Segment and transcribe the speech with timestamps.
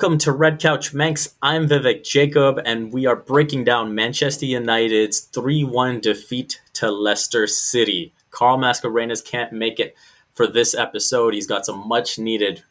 [0.00, 1.34] Welcome to Red Couch Manx.
[1.42, 7.46] I'm Vivek Jacob, and we are breaking down Manchester United's 3 1 defeat to Leicester
[7.46, 8.14] City.
[8.30, 9.94] Carl Mascarenas can't make it
[10.32, 11.34] for this episode.
[11.34, 12.64] He's got some much needed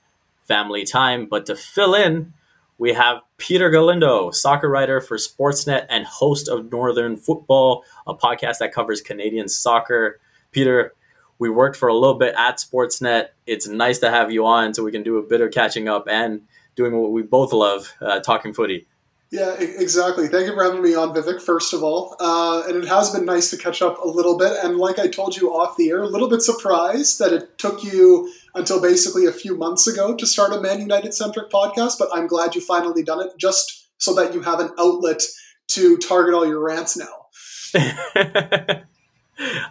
[0.48, 2.34] family time, but to fill in,
[2.80, 8.58] we have Peter Galindo, soccer writer for Sportsnet and host of Northern Football, a podcast
[8.58, 10.20] that covers Canadian soccer.
[10.52, 10.96] Peter,
[11.38, 13.28] we worked for a little bit at Sportsnet.
[13.46, 16.08] It's nice to have you on so we can do a bit of catching up
[16.10, 16.42] and
[16.80, 18.88] doing what we both love, uh, talking footy.
[19.32, 20.28] Yeah, exactly.
[20.28, 22.16] Thank you for having me on, Vivek, first of all.
[22.20, 24.54] Uh, and it has been nice to catch up a little bit.
[24.64, 27.84] And like I told you off the air, a little bit surprised that it took
[27.84, 32.00] you until basically a few months ago to start a Man United centric podcast.
[32.00, 35.22] But I'm glad you finally done it just so that you have an outlet
[35.68, 37.28] to target all your rants now.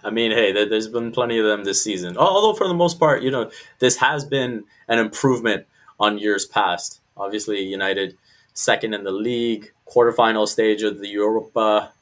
[0.04, 2.16] I mean, hey, there's been plenty of them this season.
[2.16, 5.66] Although, for the most part, you know, this has been an improvement
[5.98, 7.00] on years past.
[7.16, 8.16] Obviously, United
[8.54, 11.92] second in the league, quarterfinal stage of the Europa,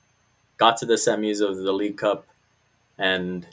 [0.57, 2.27] got to the semis of the League Cup,
[2.99, 3.47] and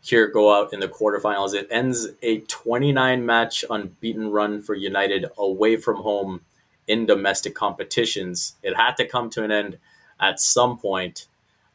[0.00, 1.54] here go out in the quarterfinals.
[1.54, 6.42] It ends a 29 match unbeaten run for United away from home
[6.86, 8.54] in domestic competitions.
[8.62, 9.78] It had to come to an end
[10.20, 11.26] at some point,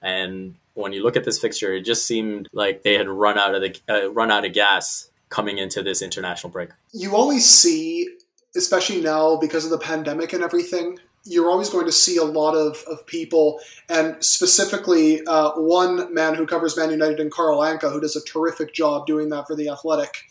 [0.01, 3.53] and when you look at this fixture, it just seemed like they had run out
[3.53, 6.69] of the uh, run out of gas coming into this international break.
[6.91, 8.07] You always see,
[8.55, 12.53] especially now because of the pandemic and everything, you're always going to see a lot
[12.53, 17.91] of, of people, and specifically uh, one man who covers Man United and Carl Anka,
[17.91, 20.23] who does a terrific job doing that for The Athletic.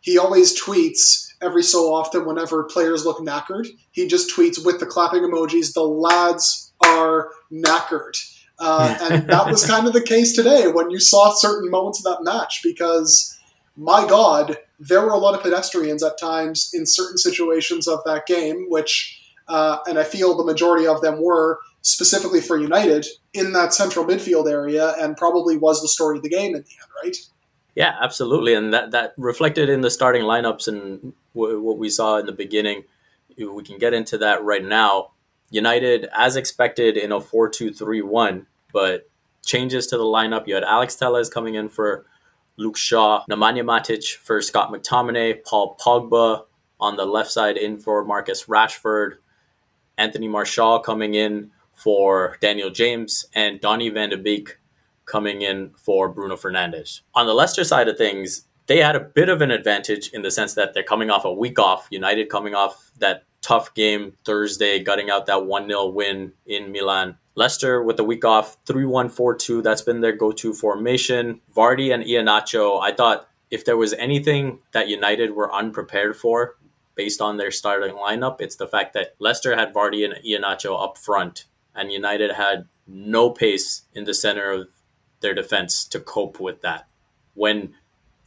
[0.00, 3.68] He always tweets every so often whenever players look knackered.
[3.92, 8.16] He just tweets with the clapping emojis, the lads are knackered
[8.60, 12.04] uh, and that was kind of the case today when you saw certain moments of
[12.04, 13.38] that match because,
[13.76, 18.26] my God, there were a lot of pedestrians at times in certain situations of that
[18.26, 23.52] game, which, uh, and I feel the majority of them were specifically for United in
[23.52, 26.90] that central midfield area and probably was the story of the game in the end,
[27.02, 27.16] right?
[27.74, 28.54] Yeah, absolutely.
[28.54, 32.32] And that, that reflected in the starting lineups and w- what we saw in the
[32.32, 32.84] beginning.
[33.38, 35.12] We can get into that right now.
[35.50, 39.08] United, as expected, in a 4 2 3 1, but
[39.44, 40.46] changes to the lineup.
[40.46, 42.04] You had Alex Telles coming in for
[42.60, 46.44] Luke Shaw, Nemanja Matic for Scott McTominay, Paul Pogba
[46.78, 49.14] on the left side in for Marcus Rashford,
[49.96, 54.58] Anthony Martial coming in for Daniel James, and Donny van de Beek
[55.06, 57.00] coming in for Bruno Fernandes.
[57.14, 60.30] On the Leicester side of things, they had a bit of an advantage in the
[60.30, 61.88] sense that they're coming off a week off.
[61.90, 67.16] United coming off that tough game Thursday, gutting out that 1 0 win in Milan.
[67.34, 69.62] Leicester with the week off, 3 1 4 2.
[69.62, 71.40] That's been their go to formation.
[71.54, 76.56] Vardy and Iheanacho, I thought if there was anything that United were unprepared for
[76.94, 80.98] based on their starting lineup, it's the fact that Leicester had Vardy and Iheanacho up
[80.98, 84.68] front, and United had no pace in the center of
[85.20, 86.88] their defense to cope with that.
[87.34, 87.74] When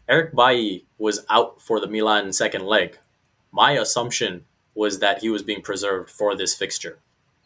[0.08, 2.98] Eric Bailly was out for the Milan second leg,
[3.52, 7.00] my assumption was that he was being preserved for this fixture.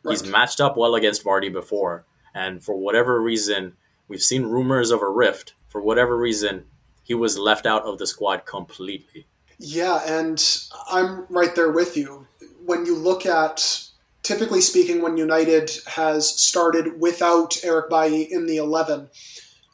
[0.07, 0.19] Right.
[0.19, 3.73] He's matched up well against Vardy before, and for whatever reason,
[4.07, 5.53] we've seen rumors of a rift.
[5.67, 6.63] For whatever reason,
[7.03, 9.27] he was left out of the squad completely.
[9.59, 10.43] Yeah, and
[10.89, 12.27] I'm right there with you.
[12.65, 13.83] When you look at,
[14.23, 19.09] typically speaking, when United has started without Eric Bailly in the 11,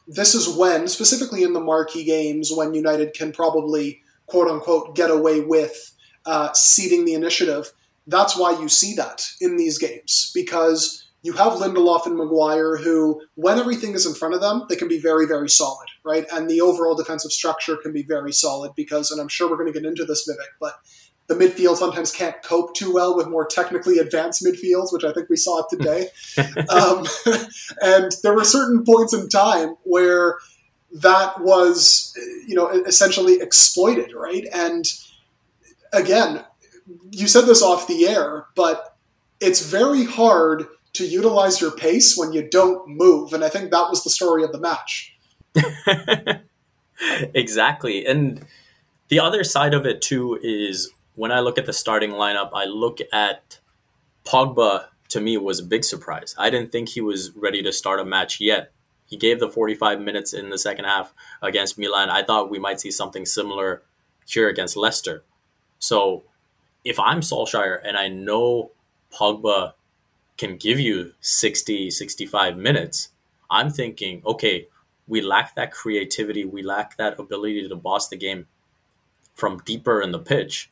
[0.08, 5.10] this is when, specifically in the marquee games, when United can probably, quote unquote, get
[5.10, 5.94] away with
[6.26, 7.72] uh, ceding the initiative
[8.06, 13.22] that's why you see that in these games because you have Lindelof and Maguire who,
[13.34, 16.26] when everything is in front of them, they can be very, very solid, right?
[16.30, 19.72] And the overall defensive structure can be very solid because, and I'm sure we're going
[19.72, 20.74] to get into this, Vivek, but
[21.26, 25.30] the midfield sometimes can't cope too well with more technically advanced midfields, which I think
[25.30, 26.08] we saw today.
[26.68, 27.06] um,
[27.82, 30.36] and there were certain points in time where
[30.92, 32.12] that was,
[32.46, 34.44] you know, essentially exploited, right?
[34.52, 34.84] And
[35.94, 36.44] again,
[36.90, 37.08] Mm-hmm.
[37.12, 38.96] you said this off the air, but
[39.40, 43.32] it's very hard to utilize your pace when you don't move.
[43.32, 45.16] And I think that was the story of the match.
[47.34, 48.06] exactly.
[48.06, 48.46] And
[49.08, 52.64] the other side of it, too, is when I look at the starting lineup, I
[52.64, 53.58] look at
[54.24, 56.34] Pogba, to me, was a big surprise.
[56.38, 58.72] I didn't think he was ready to start a match yet.
[59.06, 62.08] He gave the 45 minutes in the second half against Milan.
[62.08, 63.82] I thought we might see something similar
[64.26, 65.24] here against Leicester.
[65.78, 66.24] So
[66.84, 68.70] if I'm Solskjaer and I know
[69.12, 69.72] Pogba
[70.36, 73.10] can give you 60, 65 minutes,
[73.50, 74.68] I'm thinking, okay,
[75.06, 76.44] we lack that creativity.
[76.44, 78.46] We lack that ability to boss the game
[79.34, 80.70] from deeper in the pitch.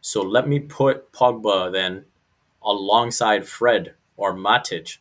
[0.00, 2.04] So let me put Pogba then
[2.62, 4.98] alongside Fred or Matic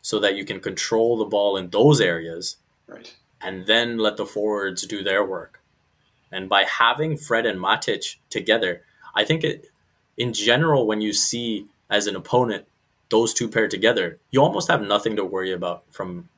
[0.00, 2.56] so that you can control the ball in those areas.
[2.86, 3.14] Right.
[3.40, 5.60] And then let the forwards do their work.
[6.30, 8.82] And by having Fred and Matic together,
[9.14, 9.70] I think it,
[10.16, 12.66] in general, when you see as an opponent
[13.10, 16.28] those two paired together, you almost have nothing to worry about from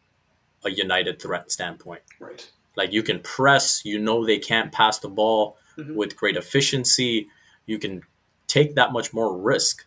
[0.64, 2.02] a united threat standpoint.
[2.18, 2.50] Right.
[2.76, 5.94] Like you can press, you know they can't pass the ball Mhm.
[5.94, 7.28] with great efficiency.
[7.66, 8.02] You can
[8.48, 9.86] take that much more risk.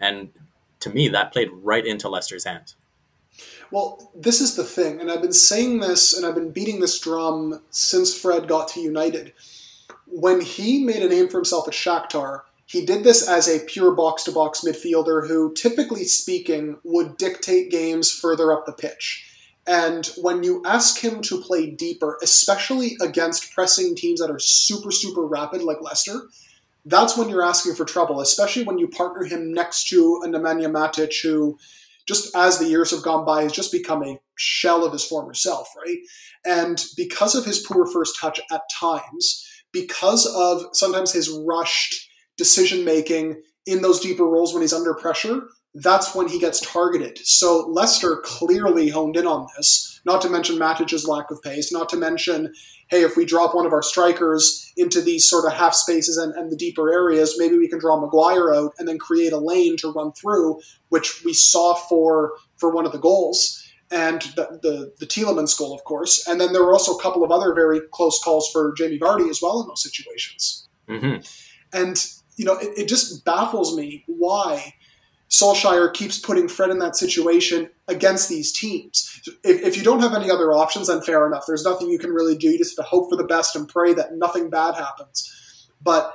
[0.00, 0.30] And
[0.80, 2.76] to me, that played right into Leicester's hands.
[3.70, 6.98] Well, this is the thing, and I've been saying this and I've been beating this
[6.98, 9.32] drum since Fred got to United.
[10.14, 13.92] When he made a name for himself at Shakhtar, he did this as a pure
[13.92, 19.28] box to box midfielder who, typically speaking, would dictate games further up the pitch.
[19.66, 24.90] And when you ask him to play deeper, especially against pressing teams that are super,
[24.90, 26.28] super rapid like Leicester,
[26.84, 30.70] that's when you're asking for trouble, especially when you partner him next to a Nemanja
[30.70, 31.58] Matic who
[32.06, 35.34] just as the years have gone by, has just become a shell of his former
[35.34, 35.98] self, right?
[36.44, 42.84] And because of his poor first touch at times, because of sometimes his rushed decision
[42.84, 45.42] making in those deeper roles when he's under pressure,
[45.74, 47.18] that's when he gets targeted.
[47.22, 51.88] So Leicester clearly honed in on this, not to mention Matic's lack of pace, not
[51.90, 52.52] to mention,
[52.90, 56.34] hey, if we drop one of our strikers into these sort of half spaces and,
[56.34, 59.76] and the deeper areas, maybe we can draw Maguire out and then create a lane
[59.78, 60.60] to run through,
[60.90, 63.61] which we saw for for one of the goals.
[63.92, 66.26] And the, the, the Tielemans goal, of course.
[66.26, 69.28] And then there were also a couple of other very close calls for Jamie Vardy
[69.28, 70.66] as well in those situations.
[70.88, 71.16] hmm
[71.74, 72.02] And,
[72.36, 74.74] you know, it, it just baffles me why
[75.28, 79.20] Solskjaer keeps putting Fred in that situation against these teams.
[79.44, 81.44] If, if you don't have any other options, then fair enough.
[81.46, 82.48] There's nothing you can really do.
[82.48, 85.68] You just have to hope for the best and pray that nothing bad happens.
[85.82, 86.14] But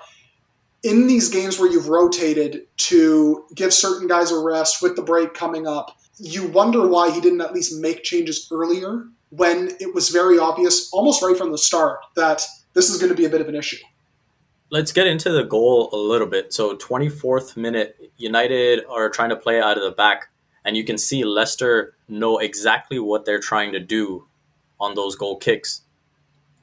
[0.83, 5.33] in these games where you've rotated to give certain guys a rest with the break
[5.33, 10.09] coming up, you wonder why he didn't at least make changes earlier when it was
[10.09, 13.41] very obvious, almost right from the start, that this is going to be a bit
[13.41, 13.77] of an issue.
[14.69, 16.53] Let's get into the goal a little bit.
[16.53, 20.29] So, 24th minute, United are trying to play out of the back,
[20.65, 24.27] and you can see Leicester know exactly what they're trying to do
[24.79, 25.81] on those goal kicks.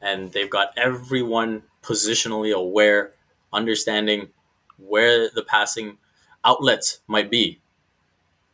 [0.02, 3.12] And they've got everyone positionally aware,
[3.52, 4.28] understanding
[4.76, 5.96] where the passing
[6.44, 7.60] outlets might be.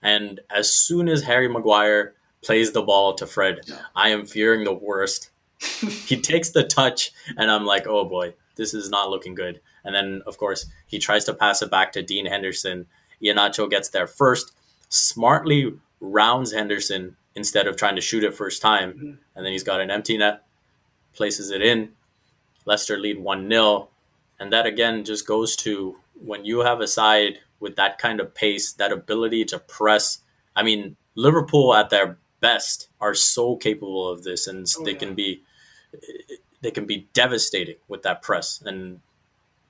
[0.03, 3.77] And as soon as Harry Maguire plays the ball to Fred, Yeah.
[3.95, 5.31] I am fearing the worst.
[6.07, 9.61] he takes the touch, and I'm like, oh boy, this is not looking good.
[9.85, 12.87] And then, of course, he tries to pass it back to Dean Henderson.
[13.23, 14.53] Iheanacho gets there first,
[14.89, 18.93] smartly rounds Henderson instead of trying to shoot it first time.
[18.95, 19.19] Mhm.
[19.37, 20.45] And then he's got an empty net,
[21.15, 21.93] places it in.
[22.65, 23.89] Leicester lead 1 0.
[24.39, 28.35] And that again just goes to when you have a side with that kind of
[28.35, 30.19] pace, that ability to press.
[30.57, 34.99] I mean, Liverpool at their best are so capable of this, and Oh, they yeah.
[34.99, 35.43] can be
[36.63, 38.63] they can be devastating with that press.
[38.65, 39.01] And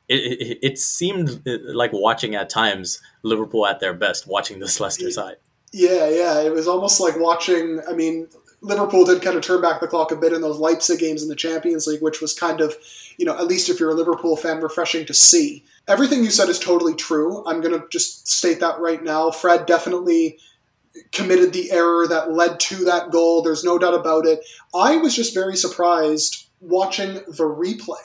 [0.09, 4.81] it, it, it seemed uh, like watching at times Liverpool at their best, watching this
[4.85, 5.37] Leicester side.
[5.73, 6.41] Yeah, yeah.
[6.41, 7.81] It was almost like watching.
[7.89, 8.29] I mean,
[8.63, 11.29] Liverpool did kind of turn back the clock a bit in those Leipzig games in
[11.29, 12.77] the Champions League, which was kind of,
[13.17, 15.65] you know, at least if you're a Liverpool fan, refreshing to see.
[15.89, 17.43] Everything you said is totally true.
[17.47, 19.31] I'm going to just state that right now.
[19.31, 20.39] Fred definitely
[21.13, 23.43] committed the error that led to that goal.
[23.43, 24.41] There's no doubt about it.
[24.75, 27.97] I was just very surprised watching the replay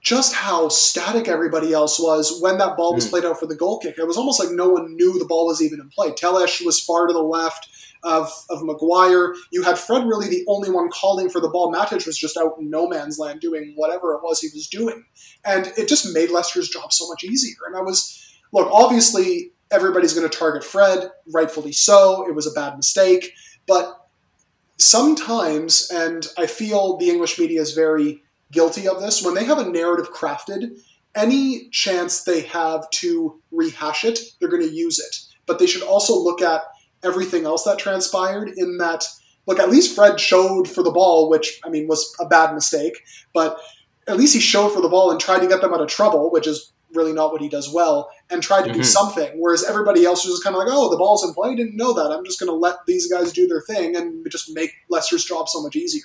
[0.00, 3.10] just how static everybody else was when that ball was Mm.
[3.10, 3.94] played out for the goal kick.
[3.98, 6.10] It was almost like no one knew the ball was even in play.
[6.10, 7.68] Telles was far to the left
[8.02, 9.34] of, of Maguire.
[9.52, 11.72] You had Fred really the only one calling for the ball.
[11.72, 15.04] Matic was just out in no man's land doing whatever it was he was doing.
[15.44, 17.56] And it just made Leicester's job so much easier.
[17.66, 18.20] And I was,
[18.52, 22.26] look, obviously everybody's going to target Fred, rightfully so.
[22.28, 23.32] It was a bad mistake.
[23.66, 23.96] But
[24.78, 29.58] sometimes, and I feel the English media is very guilty of this, when they have
[29.58, 30.78] a narrative crafted,
[31.14, 35.16] any chance they have to rehash it, they're going to use it.
[35.46, 36.62] But they should also look at
[37.02, 39.04] everything else that transpired in that
[39.46, 43.02] look at least Fred showed for the ball, which I mean was a bad mistake,
[43.32, 43.58] but
[44.06, 46.30] at least he showed for the ball and tried to get them out of trouble,
[46.30, 48.84] which is really not what he does well, and tried to do Mhm.
[48.84, 49.30] something.
[49.36, 51.50] Whereas everybody else was just kind of like, oh, the ball's in play.
[51.50, 52.10] I didn't know that.
[52.10, 55.48] I'm just going to let these guys do their thing and just make Leicester's job
[55.48, 56.04] so much easier.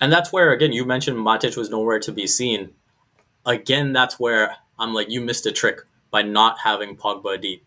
[0.00, 2.74] And that's where, again, you mentioned Matic was nowhere to be seen.
[3.44, 7.64] Again, that's where I'm like, you missed a trick by not having Pogba deep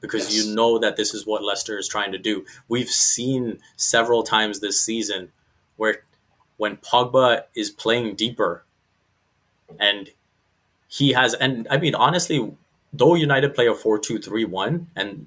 [0.00, 0.46] because Yes.
[0.46, 2.44] you know that this is what Leicester is trying to do.
[2.68, 5.32] We've seen several times this season
[5.76, 6.04] where
[6.56, 8.64] when Pogba is playing deeper
[9.78, 10.10] and
[10.88, 12.52] he has, and I mean, honestly,
[12.92, 15.26] though United play a 4 2 3 1, and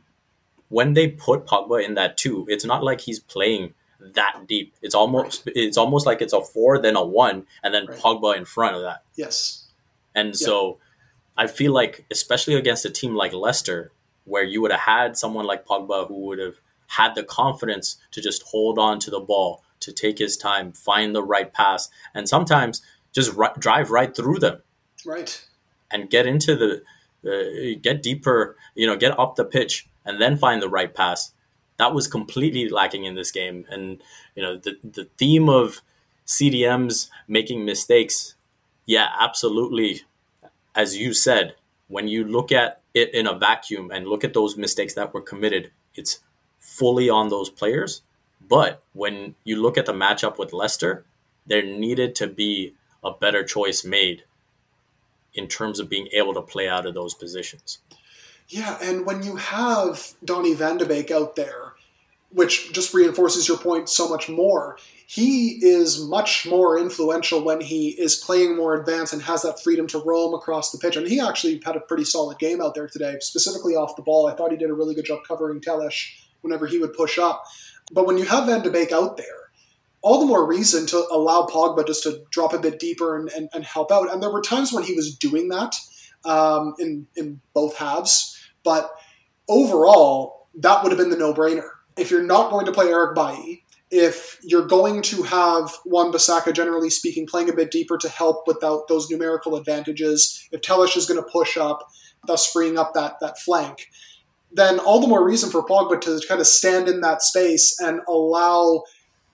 [0.69, 4.73] when they put Pogba in that two, it's not like he's playing that deep.
[4.81, 5.55] It's almost right.
[5.55, 7.97] it's almost like it's a four, then a one, and then right.
[7.97, 9.03] Pogba in front of that.
[9.15, 9.67] Yes.
[10.15, 10.33] And yeah.
[10.45, 10.79] so
[11.37, 13.91] I feel like, especially against a team like Leicester,
[14.25, 16.55] where you would have had someone like Pogba who would have
[16.87, 21.15] had the confidence to just hold on to the ball, to take his time, find
[21.15, 24.61] the right pass, and sometimes just drive right through them.
[25.05, 25.45] Right.
[25.91, 26.83] And get into the,
[27.25, 31.31] uh, get deeper, you know, get up the pitch and then find the right pass.
[31.77, 33.65] That was completely lacking in this game.
[33.69, 34.01] And,
[34.35, 35.81] you know, the, the theme of
[36.25, 38.35] CDMs making mistakes,
[38.85, 40.01] yeah, absolutely.
[40.75, 41.55] As you said,
[41.87, 45.21] when you look at it in a vacuum and look at those mistakes that were
[45.21, 46.19] committed, it's
[46.59, 48.01] fully on those players.
[48.47, 51.05] But when you look at the matchup with Leicester,
[51.45, 54.23] there needed to be a better choice made
[55.33, 57.79] in terms of being able to play out of those positions.
[58.47, 61.72] Yeah, and when you have Donny van de Beek out there,
[62.33, 67.89] which just reinforces your point so much more, he is much more influential when he
[67.89, 70.95] is playing more advanced and has that freedom to roam across the pitch.
[70.95, 74.27] And he actually had a pretty solid game out there today, specifically off the ball.
[74.27, 76.07] I thought he did a really good job covering Telles
[76.41, 77.43] whenever he would push up.
[77.91, 79.51] But when you have Van de Beek out there,
[80.01, 83.49] all the more reason to allow Pogba just to drop a bit deeper and, and,
[83.53, 84.11] and help out.
[84.11, 85.75] And there were times when he was doing that
[86.25, 88.37] um, in, in both halves.
[88.63, 88.91] But
[89.47, 91.69] overall, that would have been the no brainer.
[91.97, 96.89] If you're not going to play Eric Bailly, if you're going to have Wan-Bissaka, generally
[96.89, 101.23] speaking, playing a bit deeper to help without those numerical advantages, if Telles is going
[101.23, 101.87] to push up,
[102.25, 103.89] thus freeing up that, that flank,
[104.51, 108.01] then all the more reason for Pogba to kind of stand in that space and
[108.07, 108.83] allow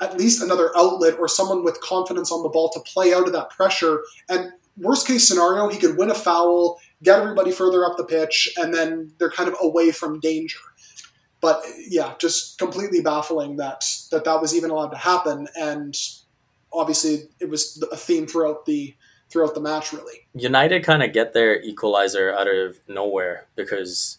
[0.02, 3.34] at least another outlet or someone with confidence on the ball to play out of
[3.34, 4.02] that pressure.
[4.30, 8.50] And worst case scenario, he could win a foul, get everybody further up the pitch,
[8.58, 10.60] and then they're kind of away from danger.
[11.42, 15.96] But yeah, just completely baffling that that that was even allowed to happen, and
[16.74, 18.96] obviously it was a theme throughout the
[19.30, 19.94] throughout the match.
[19.94, 24.18] Really, United kind of get their equalizer out of nowhere because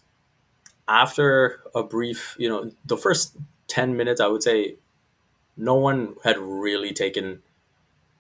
[0.89, 3.37] after a brief, you know, the first
[3.69, 4.77] ten minutes, I would say
[5.57, 7.43] no one had really taken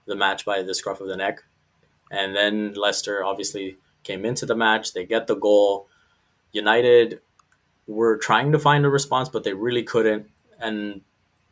[0.07, 1.43] the match by the scruff of the neck.
[2.11, 4.93] And then Leicester obviously came into the match.
[4.93, 5.89] They get the goal.
[6.53, 7.21] United
[7.95, 10.29] were trying to find a response, but they really couldn't.
[10.61, 11.01] And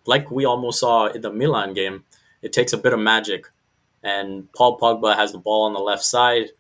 [0.07, 2.05] like we almost saw in the Milan game,
[2.43, 3.47] it takes a bit of magic.
[4.03, 6.51] And Paul Pogba has the ball on the left side,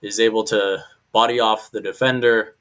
[0.00, 2.56] is able to body off the defender,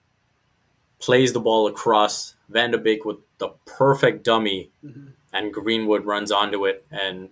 [0.99, 6.31] plays the ball across Van de Beek with the perfect dummy mm-hmm and Greenwood runs
[6.31, 7.29] onto it and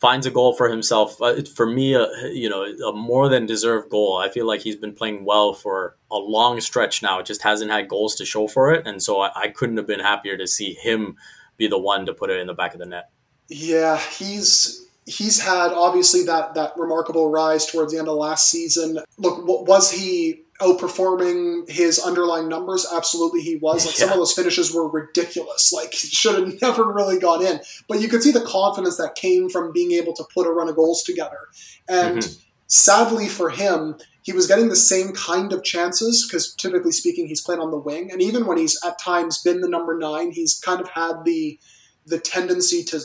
[0.00, 1.20] finds a goal for himself.
[1.20, 4.16] Uh, for me, uh, you know, a more than deserved goal.
[4.16, 7.18] I feel like he's been playing well for a long stretch now.
[7.18, 9.86] It just hasn't had goals to show for it, and so I, I couldn't have
[9.86, 11.16] been happier to see him
[11.56, 13.10] be the one to put it in the back of the net.
[13.48, 19.00] Yeah, he's he's had obviously that that remarkable rise towards the end of last season.
[19.16, 22.86] Look, was he outperforming his underlying numbers?
[22.92, 23.86] Absolutely, he was.
[23.86, 24.06] Like yeah.
[24.06, 25.72] some of those finishes were ridiculous.
[25.72, 27.60] Like he should have never really gone in.
[27.88, 30.68] But you could see the confidence that came from being able to put a run
[30.68, 31.48] of goals together.
[31.88, 32.40] And mm-hmm.
[32.66, 37.40] sadly for him, he was getting the same kind of chances because typically speaking, he's
[37.40, 38.10] played on the wing.
[38.12, 41.58] And even when he's at times been the number nine, he's kind of had the
[42.04, 43.00] the tendency to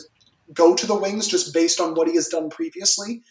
[0.52, 3.22] go to the wings just based on what he has done previously.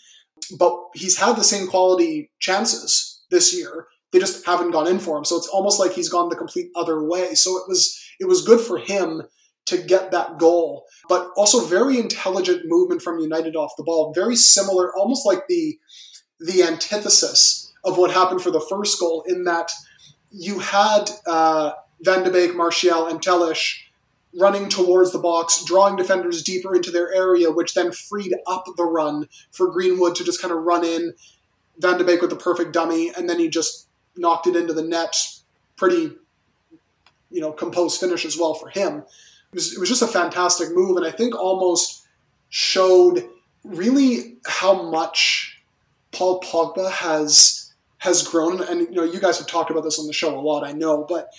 [0.58, 5.18] But he's had the same quality chances this year they just haven't gone in for
[5.18, 5.26] him.
[5.26, 7.34] So it's almost like he's gone the complete other way.
[7.34, 9.24] So it was it was good for him
[9.66, 14.14] to get that goal, but also very intelligent movement from United off the ball.
[14.14, 15.80] Very similar, almost like the
[16.40, 19.26] the antithesis of what happened for the first goal.
[19.28, 19.72] In that
[20.32, 23.76] you had uh, Van de Beek, Martial, and Telles
[24.40, 28.84] running towards the box, drawing defenders deeper into their area, which then freed up the
[28.84, 31.14] run for Greenwood to just kind of run in.
[31.80, 34.84] Van de Beek with the perfect dummy, and then he just knocked it into the
[34.84, 35.16] net.
[35.76, 36.12] Pretty,
[37.32, 39.00] you know, composed finish as well for him.
[39.00, 42.06] It was, it was just a fantastic move, and I think almost
[42.50, 43.28] showed
[43.64, 45.62] really how much
[46.12, 48.62] Paul Pogba has has grown.
[48.62, 50.72] And you know, you guys have talked about this on the show a lot, I
[50.72, 51.30] know, but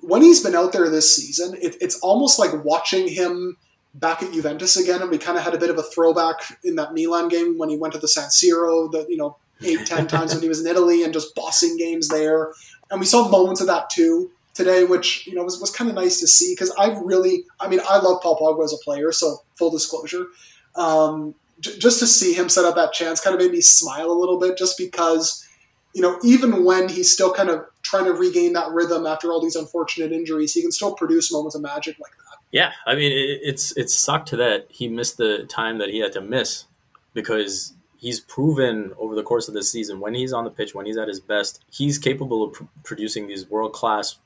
[0.00, 3.56] when he's been out there this season, it, it's almost like watching him
[3.94, 6.76] back at Juventus again, and we kind of had a bit of a throwback in
[6.76, 10.06] that Milan game when he went to the San Siro, the you know eight, ten
[10.06, 12.52] times when he was in Italy and just bossing games there.
[12.90, 15.96] And we saw moments of that too today, which you know was, was kind of
[15.96, 19.12] nice to see because I've really, I mean, I love Paul Pogba as a player,
[19.12, 20.26] so full disclosure.
[20.74, 24.10] Um, j- just to see him set up that chance kind of made me smile
[24.10, 25.46] a little bit, just because,
[25.94, 29.40] you know, even when he's still kind of trying to regain that rhythm after all
[29.40, 32.38] these unfortunate injuries, he can still produce moments of magic like that.
[32.50, 36.12] Yeah, I mean, it, it's it's sucked that he missed the time that he had
[36.12, 36.64] to miss
[37.12, 40.86] because he's proven over the course of this season when he's on the pitch, when
[40.86, 44.16] he's at his best, he's capable of pr- producing these world class,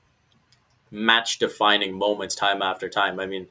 [0.90, 3.20] match defining moments time after time.
[3.20, 3.46] I mean,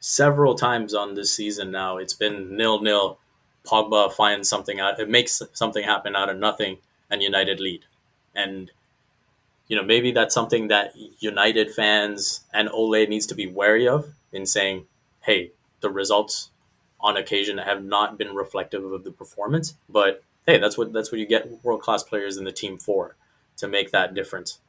[0.00, 3.18] several times on this season now, it's been nil nil.
[3.64, 6.78] Pogba finds something out, it makes something happen out of nothing,
[7.10, 7.84] and United lead.
[8.34, 8.70] And
[9.66, 14.14] you know, maybe that's something that United fans and Ole needs to be wary of
[14.32, 14.86] in saying,
[15.20, 16.50] hey, the results
[17.00, 19.74] on occasion have not been reflective of the performance.
[19.88, 23.16] But hey, that's what that's what you get world class players in the team for
[23.56, 24.60] to make that difference.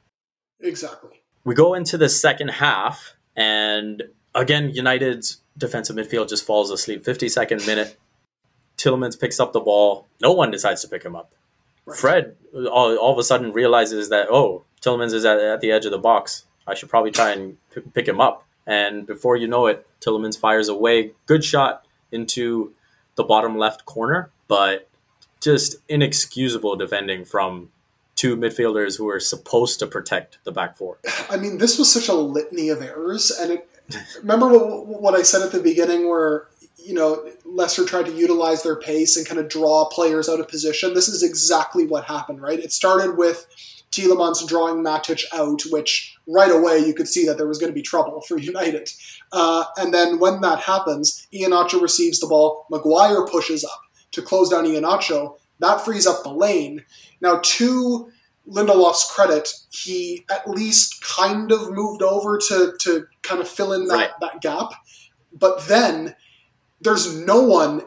[0.59, 1.21] Exactly.
[1.43, 4.03] We go into the second half, and
[4.35, 7.03] again, United's defensive midfield just falls asleep.
[7.03, 7.97] 52nd minute,
[8.77, 10.07] Tielemans picks up the ball.
[10.21, 11.33] No one decides to pick him up.
[11.85, 11.97] Right.
[11.97, 12.35] Fred
[12.71, 15.91] all, all of a sudden realizes that, oh, Tielemans is at, at the edge of
[15.91, 16.45] the box.
[16.67, 18.45] I should probably try and p- pick him up.
[18.67, 21.13] And before you know it, Tielemans fires away.
[21.25, 22.73] Good shot into
[23.15, 24.87] the bottom left corner, but
[25.41, 27.69] just inexcusable defending from
[28.15, 30.97] two midfielders who are supposed to protect the back four.
[31.29, 33.69] I mean, this was such a litany of errors, and it,
[34.19, 36.47] remember what, what I said at the beginning, where
[36.77, 40.49] you know Leicester tried to utilize their pace and kind of draw players out of
[40.49, 40.93] position.
[40.93, 42.59] This is exactly what happened, right?
[42.59, 43.47] It started with
[43.91, 47.75] Tielemans drawing Matic out, which right away you could see that there was going to
[47.75, 48.89] be trouble for United.
[49.31, 52.65] Uh, and then when that happens, Iheanacho receives the ball.
[52.69, 55.37] Maguire pushes up to close down Iheanacho.
[55.59, 56.85] That frees up the lane.
[57.21, 58.11] Now, to
[58.47, 63.87] Lindelof's credit, he at least kind of moved over to, to kind of fill in
[63.87, 64.11] that, right.
[64.21, 64.73] that gap.
[65.33, 66.15] But then
[66.81, 67.83] there's no one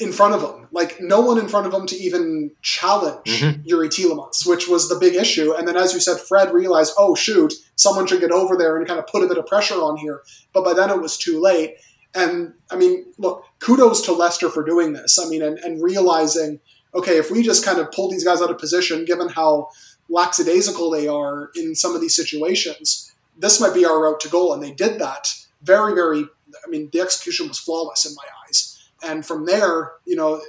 [0.00, 0.66] in front of him.
[0.72, 3.60] Like no one in front of him to even challenge mm-hmm.
[3.68, 5.52] Youri Tielemans, which was the big issue.
[5.52, 8.88] And then, as you said, Fred realized, oh shoot, someone should get over there and
[8.88, 10.22] kind of put a bit of pressure on here.
[10.52, 11.76] But by then it was too late.
[12.14, 15.18] And I mean, look, kudos to Leicester for doing this.
[15.18, 16.60] I mean, and, and realizing,
[16.94, 19.68] okay, if we just kind of pull these guys out of position, given how
[20.08, 24.52] lackadaisical they are in some of these situations, this might be our route to goal.
[24.54, 25.28] And they did that
[25.62, 26.24] very, very.
[26.64, 28.69] I mean, the execution was flawless in my eyes.
[29.02, 30.40] And from there, you know,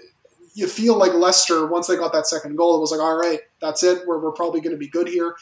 [0.54, 3.40] you feel like Leicester, once they got that second goal, it was like, all right,
[3.62, 4.06] that's it.
[4.06, 5.36] We're, we're probably going to be good here.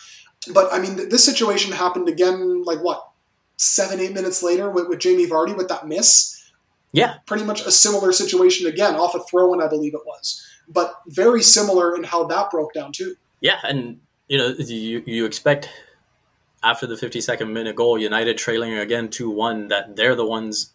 [0.53, 3.09] But I mean, this situation happened again, like what,
[3.57, 6.35] seven, eight minutes later with, with Jamie Vardy with that miss?
[6.91, 7.15] Yeah.
[7.25, 10.45] Pretty much a similar situation again, off a throw in, I believe it was.
[10.67, 13.15] But very similar in how that broke down, too.
[13.41, 13.59] Yeah.
[13.63, 15.69] And, you know, you, you expect
[16.63, 20.73] after the 52nd minute goal, United trailing again 2 1, that they're the ones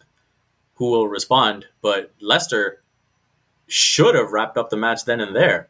[0.75, 1.65] who will respond.
[1.81, 2.81] But Leicester
[3.67, 5.67] should have wrapped up the match then and there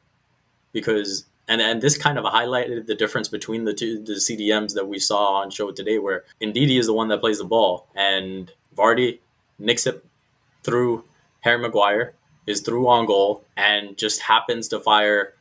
[0.74, 4.88] because and and this kind of highlighted the difference between the two the CDMs that
[4.88, 8.52] we saw on show today where Ndidi is the one that plays the ball and
[8.76, 9.20] Vardy
[9.58, 10.04] nicks it
[10.64, 11.06] through
[11.42, 12.14] Harry Maguire
[12.48, 15.34] is through on goal and just happens to fire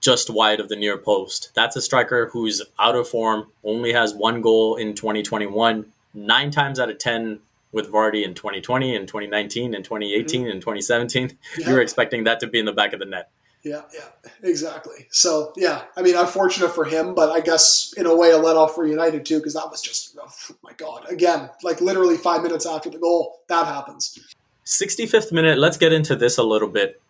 [0.00, 1.52] just wide of the near post.
[1.54, 5.86] That's a striker who's out of form, only has one goal in 2021.
[6.14, 7.38] Nine times out of 10,
[7.72, 10.50] with Vardy in 2020 and 2019 and 2018 mm-hmm.
[10.50, 11.68] and 2017, yeah.
[11.68, 13.30] you were expecting that to be in the back of the net.
[13.62, 15.06] Yeah, yeah, exactly.
[15.10, 18.56] So, yeah, I mean, unfortunate for him, but I guess in a way a let
[18.56, 21.06] off for United too, because that was just, oh my God.
[21.08, 24.18] Again, like literally five minutes after the goal, that happens.
[24.66, 27.00] 65th minute, let's get into this a little bit.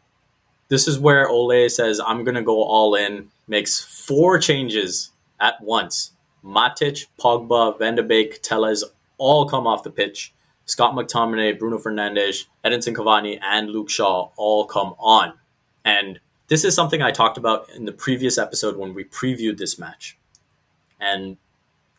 [0.69, 5.55] This is where Ole says, I'm going to go all in, makes four changes at
[5.63, 6.13] once.
[6.45, 8.85] Matic, Pogba, Van de Beek, Telles
[9.19, 10.35] all come off the pitch.
[10.73, 15.35] Scott McTominay, Bruno Fernandes, Edinson Cavani, and Luke Shaw all come on.
[15.85, 19.79] And this is something I talked about in the previous episode when we previewed this
[19.79, 20.17] match.
[20.99, 21.37] And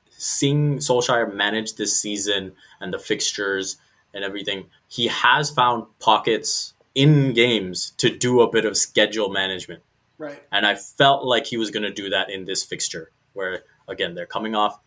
[0.10, 3.78] seeing Solskjaer manage this season and the fixtures
[4.12, 9.84] and everything, he has found pockets in games to do a bit of schedule management.
[10.18, 10.42] Right.
[10.52, 14.16] And I felt like he was going to do that in this fixture, where again
[14.16, 14.80] they're coming off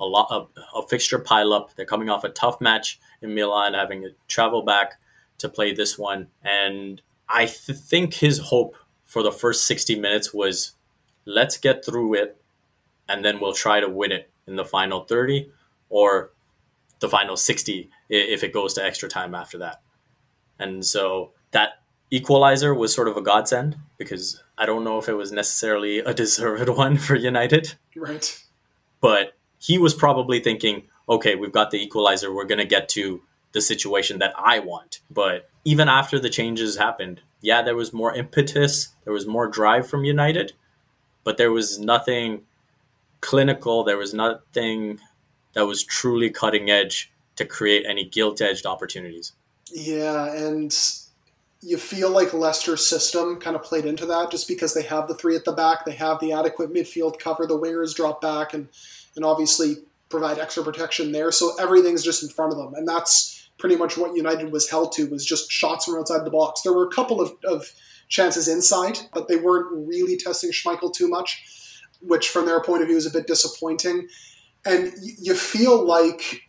[0.00, 1.74] a lot of a fixture pileup.
[1.74, 4.98] They're coming off a tough match in Milan, having to travel back
[5.38, 6.28] to play this one.
[6.42, 10.72] And I th- think his hope for the first 60 minutes was
[11.26, 12.40] let's get through it
[13.08, 15.50] and then we'll try to win it in the final 30
[15.88, 16.30] or
[17.00, 19.80] the final 60 if it goes to extra time after that.
[20.58, 25.14] And so that equalizer was sort of a godsend because I don't know if it
[25.14, 27.74] was necessarily a deserved one for United.
[27.96, 28.42] Right.
[29.00, 32.34] But he was probably thinking, okay, we've got the equalizer.
[32.34, 35.00] We're going to get to the situation that I want.
[35.10, 39.88] But even after the changes happened, yeah, there was more impetus, there was more drive
[39.88, 40.54] from United,
[41.24, 42.42] but there was nothing
[43.20, 44.98] clinical, there was nothing
[45.52, 49.32] that was truly cutting edge to create any gilt edged opportunities.
[49.72, 50.74] Yeah, and
[51.60, 55.14] you feel like Leicester's system kind of played into that just because they have the
[55.14, 58.68] three at the back, they have the adequate midfield cover, the wingers drop back and
[59.16, 59.76] and obviously
[60.08, 61.32] provide extra protection there.
[61.32, 62.74] So everything's just in front of them.
[62.74, 66.30] And that's pretty much what United was held to was just shots from outside the
[66.30, 66.62] box.
[66.62, 67.70] There were a couple of, of
[68.08, 71.42] chances inside, but they weren't really testing Schmeichel too much,
[72.02, 74.08] which from their point of view is a bit disappointing.
[74.64, 76.42] And you feel like,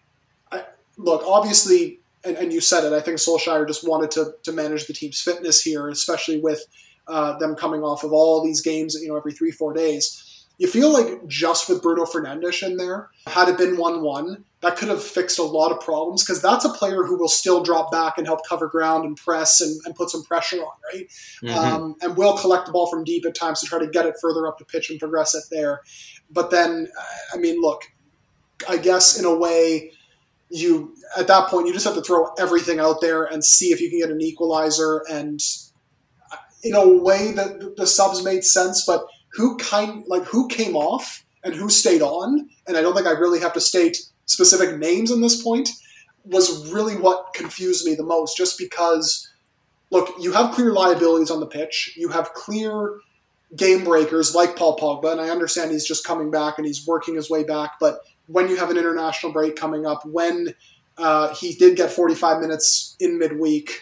[0.97, 4.88] look, obviously, and, and you said it, I think Solskjaer just wanted to, to manage
[4.88, 6.65] the team's fitness here, especially with
[7.08, 10.31] uh, them coming off of all these games, you know, every three, four days
[10.62, 14.78] you feel like just with Bruno Fernandes in there, had it been 1 1, that
[14.78, 17.91] could have fixed a lot of problems because that's a player who will still drop
[17.91, 21.08] back and help cover ground and press and, and put some pressure on, right?
[21.41, 21.50] Mm-hmm.
[21.58, 24.17] Um, and will collect the ball from deep at times to try to get it
[24.21, 25.82] further up the pitch and progress it there.
[26.30, 26.89] But then,
[27.34, 27.82] I mean, look,
[28.69, 29.93] I guess in a way,
[30.52, 33.82] you at that point you just have to throw everything out there and see if
[33.82, 35.02] you can get an equalizer.
[35.10, 35.39] And
[36.32, 40.76] uh, in a way, that the subs made sense, but who kind like who came
[40.76, 44.78] off and who stayed on, and I don't think I really have to state specific
[44.78, 45.70] names in this point,
[46.24, 48.38] was really what confused me the most.
[48.38, 49.30] Just because,
[49.89, 53.00] look, you have clear liabilities on the pitch, you have clear
[53.56, 57.15] game breakers like Paul Pogba, and I understand he's just coming back and he's working
[57.15, 60.54] his way back, but when you have an international break coming up, when
[60.98, 63.82] uh, he did get 45 minutes in midweek,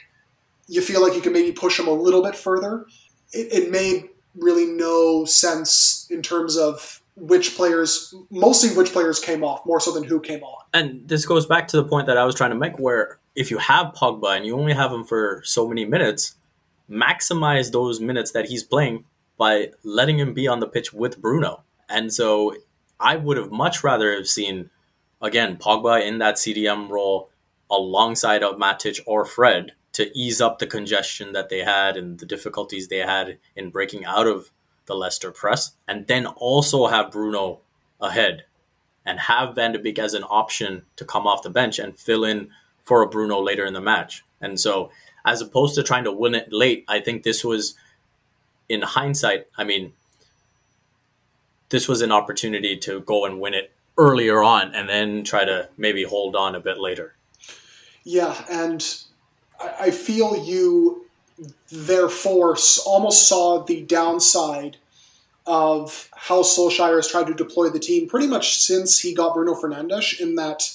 [0.67, 2.85] you feel like you can maybe push him a little bit further.
[3.31, 9.43] It, it made really no sense in terms of which players, mostly which players came
[9.43, 10.63] off, more so than who came on.
[10.73, 13.51] And this goes back to the point that I was trying to make, where if
[13.51, 16.35] you have Pogba and you only have him for so many minutes,
[16.89, 19.05] maximize those minutes that he's playing
[19.37, 21.63] by letting him be on the pitch with Bruno.
[21.89, 22.55] And so
[22.99, 24.69] I would have much rather have seen,
[25.21, 27.29] again, Pogba in that CDM role
[27.69, 32.25] alongside of Matic or Fred to ease up the congestion that they had and the
[32.25, 34.51] difficulties they had in breaking out of
[34.85, 37.59] the Leicester press, and then also have Bruno
[38.01, 38.45] ahead
[39.05, 42.23] and have Van de Beek as an option to come off the bench and fill
[42.23, 42.49] in
[42.83, 44.23] for a Bruno later in the match.
[44.41, 44.91] And so,
[45.25, 47.75] as opposed to trying to win it late, I think this was,
[48.67, 49.93] in hindsight, I mean,
[51.69, 55.69] this was an opportunity to go and win it earlier on and then try to
[55.77, 57.15] maybe hold on a bit later.
[58.03, 58.83] Yeah, and
[59.59, 61.05] I feel you
[61.71, 64.77] therefore almost saw the downside
[65.45, 69.53] of how Solskjaer has tried to deploy the team pretty much since he got Bruno
[69.53, 70.69] Fernandes, in that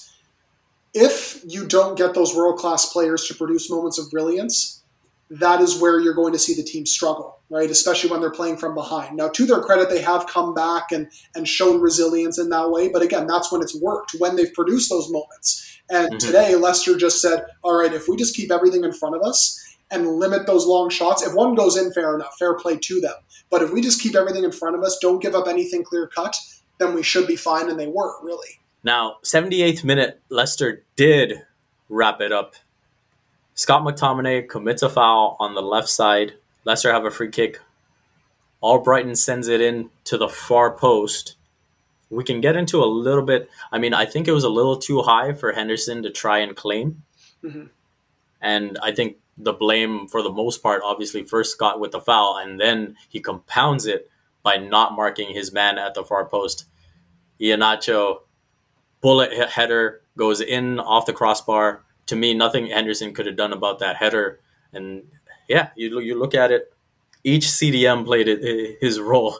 [0.93, 4.83] if you don't get those world class players to produce moments of brilliance,
[5.31, 7.71] that is where you're going to see the team struggle, right?
[7.71, 9.17] Especially when they're playing from behind.
[9.17, 12.89] Now, to their credit, they have come back and, and shown resilience in that way,
[12.89, 15.74] but again, that's when it's worked, when they've produced those moments.
[15.91, 16.19] And mm-hmm.
[16.19, 19.61] today, Leicester just said, all right, if we just keep everything in front of us
[19.91, 23.15] and limit those long shots, if one goes in, fair enough, fair play to them.
[23.51, 26.07] But if we just keep everything in front of us, don't give up anything clear
[26.07, 26.35] cut,
[26.79, 27.69] then we should be fine.
[27.69, 28.61] And they were, really.
[28.83, 31.43] Now, 78th minute, Leicester did
[31.89, 32.55] wrap it up.
[33.55, 36.35] Scott McTominay commits a foul on the left side.
[36.65, 37.61] Leicester have a free kick.
[38.63, 41.37] Albrighton sends it in to the far post
[42.15, 43.49] we can get into a little bit.
[43.73, 46.57] I mean, I think it was a little too high for Henderson to try and
[46.57, 47.03] claim.
[47.43, 47.67] Mm-hmm.
[48.41, 52.39] And I think the blame, for the most part, obviously first got with the foul,
[52.39, 54.11] and then he compounds it
[54.43, 56.67] by not marking his man at the far post.
[57.41, 58.19] Iheanacho,
[59.01, 61.85] bullet header, goes in off the crossbar.
[62.07, 64.41] To me, nothing Henderson could have done about that header.
[64.73, 65.05] And
[65.49, 66.73] yeah, you, you look at it,
[67.25, 69.39] each CDM played it, his role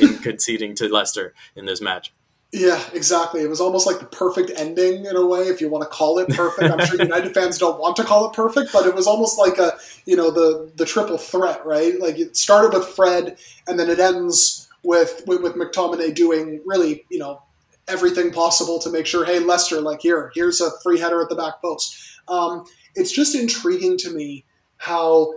[0.00, 2.12] in conceding to Leicester in this match.
[2.54, 3.40] Yeah, exactly.
[3.42, 6.18] It was almost like the perfect ending in a way, if you want to call
[6.18, 6.70] it perfect.
[6.70, 9.58] I'm sure United fans don't want to call it perfect, but it was almost like
[9.58, 11.98] a you know the the triple threat, right?
[11.98, 17.04] Like it started with Fred, and then it ends with with, with McTominay doing really
[17.10, 17.42] you know
[17.88, 21.34] everything possible to make sure, hey Leicester, like here, here's a free header at the
[21.34, 21.96] back post.
[22.28, 24.44] Um, it's just intriguing to me
[24.76, 25.34] how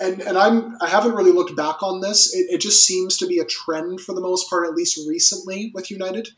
[0.00, 2.34] and and I'm I haven't really looked back on this.
[2.34, 5.72] It, it, just seems to be a trend for the most part, at least recently
[5.74, 6.28] with United.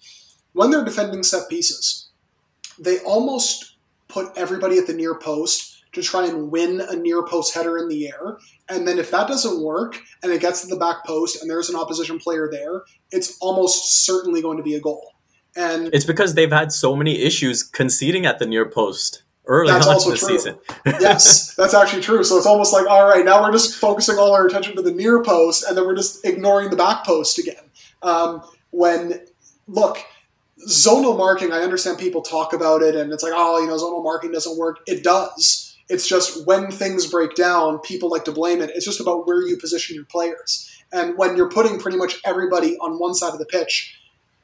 [0.52, 2.08] When they're defending set pieces,
[2.78, 3.76] they almost
[4.08, 7.88] put everybody at the near post to try and win a near post header in
[7.88, 8.38] the air.
[8.68, 11.68] And then if that doesn't work and it gets to the back post and there's
[11.68, 15.14] an opposition player there, it's almost certainly going to be a goal.
[15.56, 19.86] And it's because they've had so many issues conceding at the near post early That's
[19.86, 20.28] on also in the true.
[20.28, 20.58] season.
[21.00, 22.22] yes, that's actually true.
[22.24, 24.92] So it's almost like, all right, now we're just focusing all our attention to the
[24.92, 27.62] near post, and then we're just ignoring the back post again.
[28.02, 29.26] Um, when
[29.66, 29.98] look,
[30.68, 34.02] zonal marking, I understand people talk about it, and it's like, oh, you know, zonal
[34.02, 34.78] marking doesn't work.
[34.86, 35.76] It does.
[35.88, 38.70] It's just when things break down, people like to blame it.
[38.74, 40.70] It's just about where you position your players.
[40.92, 43.98] And when you're putting pretty much everybody on one side of the pitch,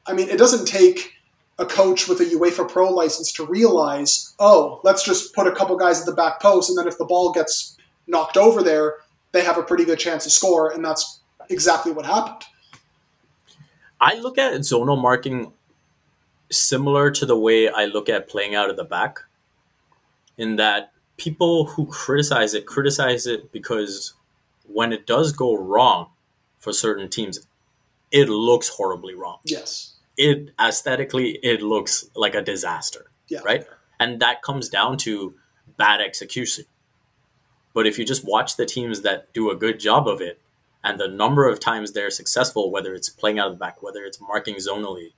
[0.05, 1.13] I mean, it doesn't take
[1.59, 5.75] a coach with a UEFA Pro license to realize, oh, let's just put a couple
[5.75, 8.95] guys at the back post, and then if the ball gets knocked over there,
[9.31, 12.43] they have a pretty good chance to score, and that's exactly what happened.
[13.99, 15.51] I look at zonal marking
[16.51, 19.19] similar to the way I look at playing out of the back,
[20.37, 24.13] in that people who criticize it criticize it because
[24.67, 26.11] when it does go wrong
[26.59, 27.39] for certain teams,
[28.11, 29.39] it looks horribly wrong.
[29.43, 29.95] Yes.
[30.17, 33.41] It aesthetically, it looks like a disaster, Yeah.
[33.45, 33.65] right?
[33.99, 35.35] And that comes down to
[35.77, 36.65] bad execution.
[37.73, 40.41] But if you just watch the teams that do a good job of it,
[40.83, 44.03] and the number of times they're successful, whether it's playing out of the back, whether
[44.05, 45.13] it's marking zonally,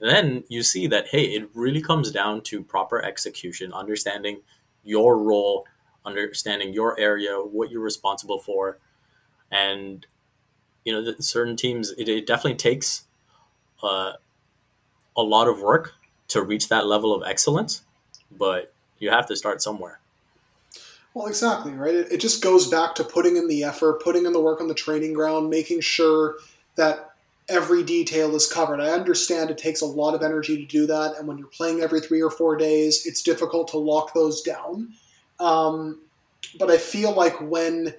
[0.00, 4.42] then you see that hey, it really comes down to proper execution, understanding
[4.84, 5.66] your role,
[6.04, 8.78] understanding your area, what you're responsible for,
[9.50, 10.06] and
[10.84, 13.06] you know, certain teams it, it definitely takes
[13.82, 14.12] uh,
[15.16, 15.94] a lot of work
[16.28, 17.82] to reach that level of excellence,
[18.36, 20.00] but you have to start somewhere.
[21.14, 21.94] Well, exactly, right?
[21.94, 24.68] It, it just goes back to putting in the effort, putting in the work on
[24.68, 26.36] the training ground, making sure
[26.76, 27.12] that
[27.48, 28.80] every detail is covered.
[28.80, 31.80] I understand it takes a lot of energy to do that, and when you're playing
[31.80, 34.92] every three or four days, it's difficult to lock those down.
[35.40, 36.00] Um,
[36.58, 37.94] but I feel like when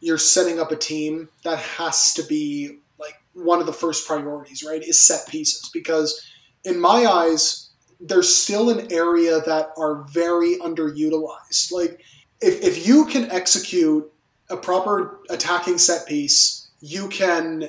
[0.00, 2.78] you're setting up a team, that has to be
[3.36, 4.82] one of the first priorities, right?
[4.82, 6.20] Is set pieces because
[6.64, 7.70] in my eyes,
[8.00, 11.70] there's still an area that are very underutilized.
[11.70, 12.00] Like
[12.40, 14.10] if, if you can execute
[14.48, 17.68] a proper attacking set piece, you can.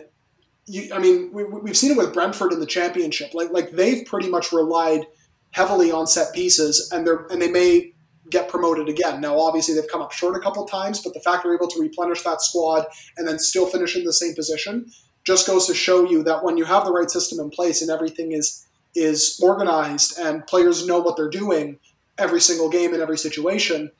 [0.69, 3.33] You, I mean, we, we've seen it with Brentford in the championship.
[3.33, 5.07] Like, like they've pretty much relied
[5.51, 7.93] heavily on set pieces, and they're and they may
[8.29, 9.21] get promoted again.
[9.21, 11.79] Now, obviously, they've come up short a couple times, but the fact they're able to
[11.79, 14.91] replenish that squad and then still finish in the same position
[15.27, 17.91] just goes to show you that when you have the right system in place and
[17.91, 21.77] everything is is organized and players know what they're doing
[22.17, 23.91] every single game in every situation,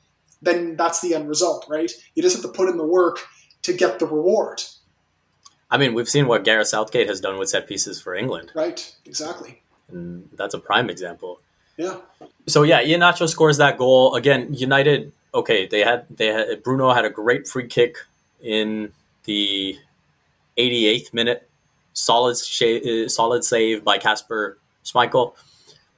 [0.41, 1.91] then that's the end result, right?
[2.15, 3.19] You just have to put in the work
[3.63, 4.63] to get the reward.
[5.69, 8.53] I mean, we've seen what Gareth Southgate has done with set pieces for England.
[8.55, 9.61] Right, exactly.
[9.89, 11.41] And that's a prime example.
[11.75, 11.97] Yeah.
[12.47, 14.53] So yeah, Iheanacho scores that goal again.
[14.53, 17.97] United, okay, they had they had Bruno had a great free kick
[18.41, 18.93] in
[19.25, 19.77] the
[20.57, 21.49] 88th minute,
[21.93, 25.33] solid sh- solid save by Kasper Schmeichel.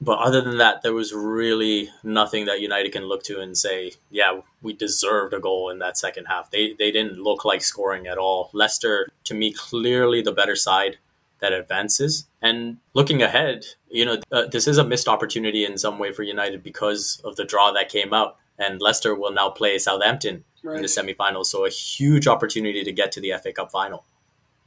[0.01, 3.91] But other than that, there was really nothing that United can look to and say,
[4.09, 6.49] yeah, we deserved a goal in that second half.
[6.51, 8.49] They they didn't look like scoring at all.
[8.53, 10.97] Leicester, to me, clearly the better side
[11.39, 12.27] that advances.
[12.41, 16.23] And looking ahead, you know, uh, this is a missed opportunity in some way for
[16.23, 18.37] United because of the draw that came out.
[18.57, 20.75] And Leicester will now play Southampton Right.
[20.75, 21.45] in the semifinals.
[21.45, 24.03] So a huge opportunity to get to the FA Cup final.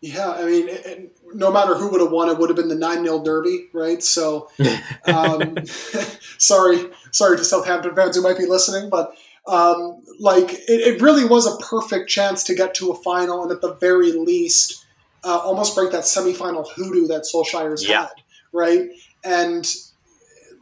[0.02, 2.68] Yeah, I mean, it, it- no matter who would have won, it would have been
[2.68, 4.02] the 9 0 derby, right?
[4.02, 4.50] So,
[5.06, 5.56] um,
[6.38, 9.14] sorry, sorry to Southampton fans who might be listening, but
[9.46, 13.50] um, like, it, it really was a perfect chance to get to a final and
[13.50, 14.84] at the very least,
[15.24, 18.02] uh, almost break that semifinal hoodoo that Solskjaer's Yeah.
[18.02, 18.10] had,
[18.52, 18.90] right?
[19.24, 19.66] And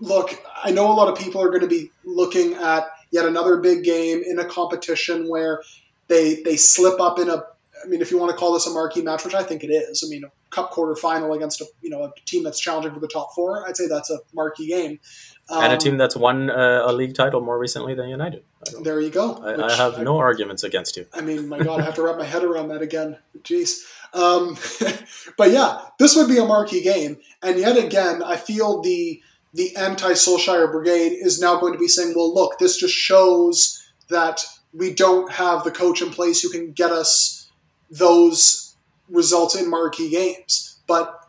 [0.00, 3.56] look, I know a lot of people are going to be looking at yet another
[3.56, 5.62] big game in a competition where
[6.08, 7.42] they they slip up in a
[7.82, 9.68] I mean, if you want to call this a marquee match, which I think it
[9.70, 13.00] is, I mean, a cup quarterfinal against a you know a team that's challenging for
[13.00, 15.00] the top four, I'd say that's a marquee game.
[15.50, 18.44] and a Um, team that's won uh, a league title more recently than United.
[18.82, 19.36] There you go.
[19.42, 21.06] I, I have no arguments against you.
[21.14, 23.16] I mean, my God, I have to wrap my head around that again.
[23.42, 23.78] Jeez.
[24.12, 24.56] Um,
[25.38, 29.22] but yeah, this would be a marquee game, and yet again, I feel the
[29.54, 33.76] the anti Solskjaer brigade is now going to be saying, "Well, look, this just shows
[34.08, 37.39] that we don't have the coach in place who can get us
[37.90, 38.76] those
[39.08, 41.28] results in marquee games." But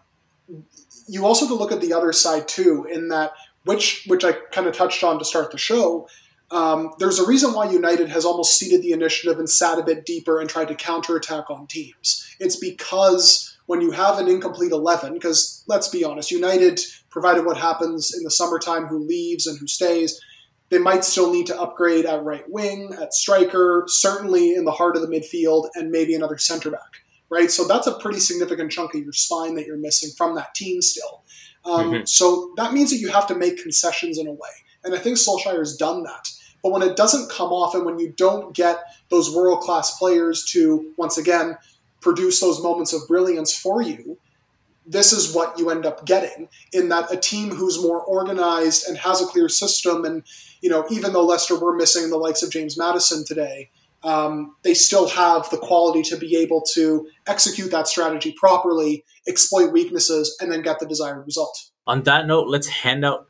[1.08, 3.34] you also have to look at the other side too, in that
[3.66, 6.08] which which I kind of touched on to start the show.
[6.52, 10.06] Um, there's a reason why United has almost ceded the initiative and sat a bit
[10.06, 12.36] deeper and tried to counterattack on teams.
[12.40, 17.56] It's because when you have an incomplete 11, because let's be honest, United, provided what
[17.56, 20.20] happens in the summertime, who leaves and who stays,
[20.72, 24.96] they might still need to upgrade at right wing, at striker, certainly in the heart
[24.96, 27.52] of the midfield, and maybe another center back, right?
[27.52, 30.82] So that's a pretty significant chunk of your spine that you're missing from that team
[30.82, 31.24] still.
[31.66, 32.08] Um, Mhm.
[32.08, 34.50] So that means that you have to make concessions in a way.
[34.84, 36.30] And I think Solskjaer's done that.
[36.64, 38.80] But when it doesn't come off and when you don't get
[39.10, 41.58] those world class players to, once again,
[42.00, 44.18] produce those moments of brilliance for you,
[44.92, 48.98] this is what you end up getting in that a team who's more organized and
[48.98, 50.24] has a clear system and
[50.62, 53.70] you know even though leicester were missing the likes of james Maddison today
[54.04, 59.72] um, they still have the quality to be able to execute that strategy properly exploit
[59.72, 61.70] weaknesses and then get the desired result.
[61.86, 63.28] On that note let's hand out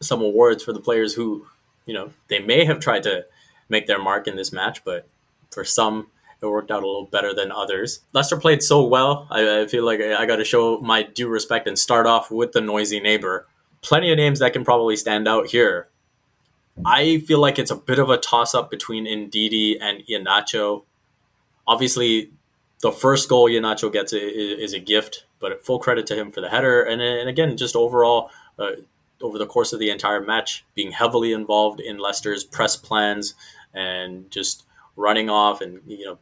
[0.00, 1.46] some awards for the players who
[1.86, 3.26] you know they may have tried to
[3.68, 5.06] make their mark in this match but
[5.50, 6.06] for some
[6.44, 8.00] it worked out a little better than others.
[8.12, 9.26] Leicester played so well.
[9.30, 12.30] I, I feel like I, I got to show my due respect and start off
[12.30, 13.46] with the noisy neighbor.
[13.82, 15.88] Plenty of names that can probably stand out here.
[16.84, 20.84] I feel like it's a bit of a toss up between Ndidi and Iheanacho.
[21.66, 22.30] Obviously,
[22.82, 26.40] the first goal Iheanacho gets is, is, a gift, but full credit to him for
[26.40, 26.82] the header.
[26.82, 28.72] And, and again, just overall, uh,
[29.22, 33.34] over the course of the entire match, being heavily involved in Leicester's press plans
[33.72, 34.64] and just
[34.96, 36.18] running off and you know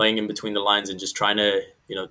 [0.00, 2.08] playing in between the lines and just trying to you know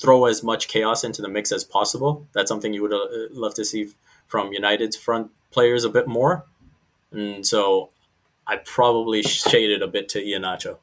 [0.00, 2.26] throw as much chaos into the mix as possible.
[2.32, 3.88] That's something you would uh, love to see
[4.26, 6.46] from United's front players a bit more.
[7.12, 7.90] And so
[8.46, 10.78] I probably shaded a bit to Iheanacho.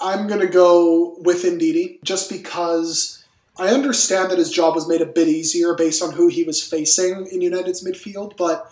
[0.00, 3.22] I'm going to go with Ndidi just because
[3.58, 6.62] I understand that his job was made a bit easier based on who he was
[6.62, 8.70] facing in United's midfield, but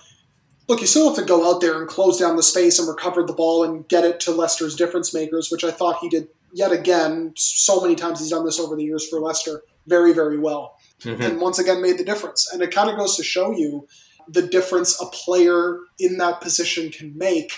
[0.68, 3.22] look, you still have to go out there and close down the space and recover
[3.22, 6.73] the ball and get it to Leicester's difference makers, which I thought he did yet
[6.73, 10.79] again, so many times he's done this over the years for Leicester, very, very well.
[11.03, 11.23] Mm-hmm.
[11.23, 12.51] And once again made the difference.
[12.51, 13.87] And it kind of goes to show you
[14.27, 17.53] the difference a player in that position can make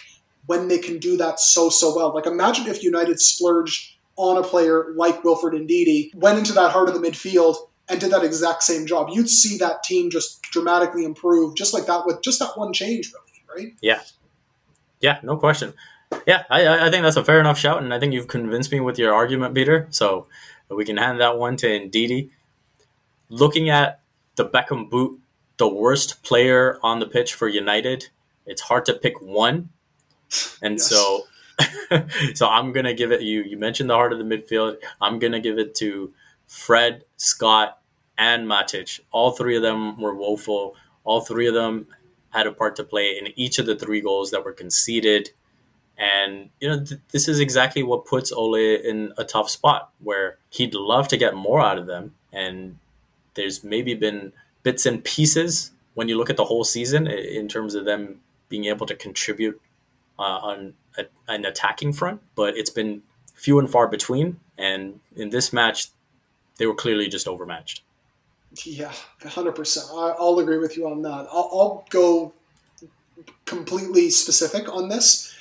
[0.46, 2.12] when they can do that so, so well.
[2.12, 6.88] Like imagine if United splurged on a player like Wilfred Ndidi, went into that heart
[6.88, 7.54] of the midfield
[7.88, 9.10] and did that exact same job.
[9.12, 13.12] You'd see that team just dramatically improve, just like that, with just that one change,
[13.12, 13.76] really, right?
[13.80, 14.00] Yeah.
[15.00, 15.72] Yeah, no question.
[16.26, 18.80] Yeah, I, I think that's a fair enough shout, and I think you've convinced me
[18.80, 19.86] with your argument, Peter.
[19.90, 20.26] So
[20.68, 22.30] we can hand that one to Ndidi.
[23.28, 24.00] Looking at
[24.36, 25.20] the Beckham boot,
[25.58, 28.08] the worst player on the pitch for United,
[28.46, 29.70] it's hard to pick one.
[30.62, 30.86] And yes.
[30.86, 31.24] so
[32.34, 34.76] so I'm gonna give it you you mentioned the heart of the midfield.
[35.00, 36.12] I'm gonna give it to
[36.46, 37.80] Fred, Scott,
[38.16, 39.00] and Matic.
[39.10, 40.74] All three of them were woeful.
[41.04, 41.86] All three of them
[42.30, 45.30] had a part to play in each of the three goals that were conceded.
[45.98, 50.38] And you know, th- this is exactly what puts Ole in a tough spot where
[50.50, 52.14] he'd love to get more out of them.
[52.32, 52.78] And
[53.34, 54.32] there's maybe been
[54.62, 58.66] bits and pieces when you look at the whole season in terms of them being
[58.66, 59.60] able to contribute
[60.18, 63.02] uh, on a, an attacking front, but it's been
[63.34, 64.38] few and far between.
[64.56, 65.88] And in this match,
[66.58, 67.82] they were clearly just overmatched.
[68.64, 68.92] Yeah,
[69.24, 69.86] hundred percent.
[69.92, 71.26] I'll agree with you on that.
[71.30, 72.32] I'll, I'll go
[73.44, 75.34] completely specific on this.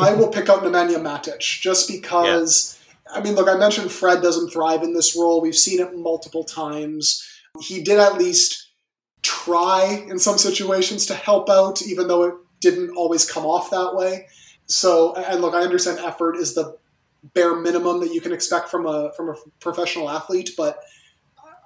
[0.00, 2.72] I will pick out Nemanja Matic just because.
[2.72, 2.82] Yeah.
[3.08, 5.40] I mean, look, I mentioned Fred doesn't thrive in this role.
[5.40, 7.24] We've seen it multiple times.
[7.60, 8.70] He did at least
[9.22, 13.94] try in some situations to help out, even though it didn't always come off that
[13.94, 14.26] way.
[14.66, 16.76] So, and look, I understand effort is the
[17.34, 20.78] bare minimum that you can expect from a from a professional athlete, but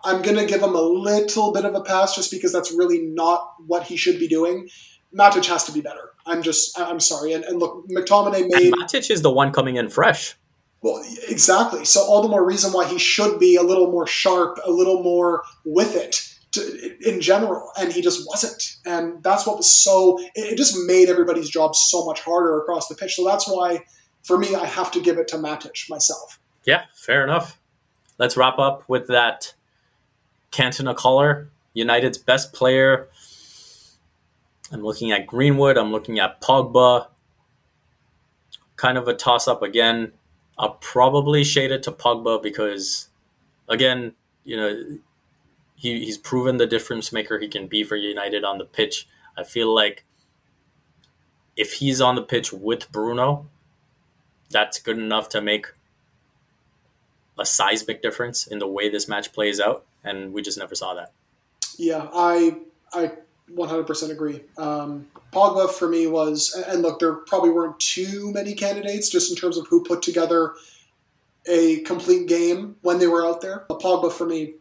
[0.04, 3.00] I'm going to give him a little bit of a pass just because that's really
[3.00, 4.68] not what he should be doing.
[5.14, 6.10] Matic has to be better.
[6.26, 7.32] I'm just, I'm sorry.
[7.32, 8.72] And, and look, McTominay made.
[8.72, 10.36] And Matic is the one coming in fresh.
[10.82, 11.84] Well, exactly.
[11.84, 15.02] So all the more reason why he should be a little more sharp, a little
[15.02, 18.76] more with it to, in general, and he just wasn't.
[18.86, 20.18] And that's what was so.
[20.34, 23.16] It, it just made everybody's job so much harder across the pitch.
[23.16, 23.84] So that's why,
[24.22, 26.38] for me, I have to give it to Matic myself.
[26.64, 27.58] Yeah, fair enough.
[28.18, 29.54] Let's wrap up with that
[30.52, 33.08] Cantona Collar, United's best player
[34.72, 35.76] I'm looking at Greenwood.
[35.76, 37.08] I'm looking at Pogba.
[38.76, 40.12] Kind of a toss up again.
[40.58, 43.08] I'll probably shade it to Pogba because,
[43.68, 44.14] again,
[44.44, 44.98] you know,
[45.74, 49.08] he, he's proven the difference maker he can be for United on the pitch.
[49.36, 50.04] I feel like
[51.56, 53.48] if he's on the pitch with Bruno,
[54.50, 55.66] that's good enough to make
[57.38, 60.94] a seismic difference in the way this match plays out, and we just never saw
[60.94, 61.12] that.
[61.78, 62.58] Yeah, I
[62.92, 63.12] I
[63.54, 64.42] 100% agree.
[64.58, 69.36] Um, Pogba for me was, and look, there probably weren't too many candidates just in
[69.36, 70.54] terms of who put together
[71.46, 73.64] a complete game when they were out there.
[73.68, 74.54] But Pogba for me,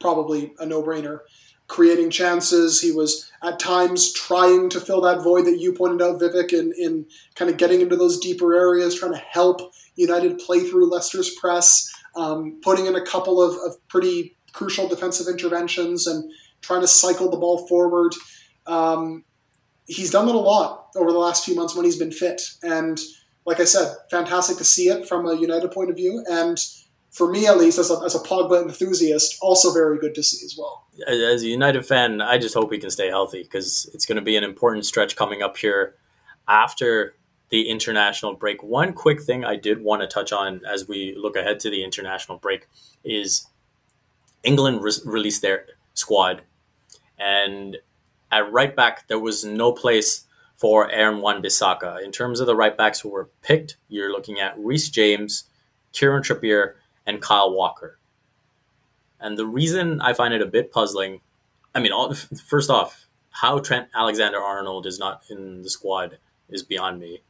[0.00, 1.20] probably a no-brainer.
[1.68, 6.20] Creating chances, he was at times trying to fill that void that you pointed out,
[6.20, 10.60] Vivek, in, in kind of getting into those deeper areas, trying to help United play
[10.60, 16.30] through Leicester's press, um, putting in a couple of, of pretty crucial defensive interventions and
[16.60, 18.14] trying to cycle the ball forward.
[18.66, 19.24] Um,
[19.86, 22.42] he's done that a lot over the last few months when he's been fit.
[22.62, 23.00] And
[23.44, 26.24] like I said, fantastic to see it from a United point of view.
[26.28, 26.58] And
[27.10, 30.44] for me, at least, as a, as a Pogba enthusiast, also very good to see
[30.44, 30.86] as well.
[31.06, 34.22] As a United fan, I just hope he can stay healthy because it's going to
[34.22, 35.94] be an important stretch coming up here
[36.46, 37.14] after
[37.48, 38.62] the international break.
[38.62, 41.84] One quick thing I did want to touch on as we look ahead to the
[41.84, 42.66] international break
[43.04, 43.46] is
[44.42, 46.42] England re- released their squad,
[47.18, 47.78] and
[48.30, 50.26] at right back there was no place
[50.56, 52.02] for Aaron Wan-Bissaka.
[52.02, 55.44] In terms of the right backs who were picked, you're looking at Reece James,
[55.92, 56.74] Kieran Trippier,
[57.06, 57.98] and Kyle Walker.
[59.20, 61.20] And the reason I find it a bit puzzling,
[61.74, 62.14] I mean, all,
[62.46, 66.18] first off, how Trent Alexander Arnold is not in the squad
[66.48, 67.22] is beyond me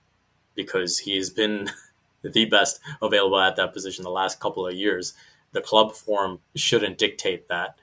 [0.55, 1.69] because he's been
[2.23, 5.15] the best available at that position the last couple of years.
[5.53, 7.77] The club form shouldn't dictate that.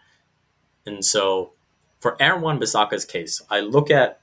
[0.85, 1.51] And so
[1.99, 4.19] for Aaron Wan-Bissaka's case, I look at